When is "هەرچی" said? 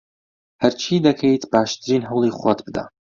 0.61-1.03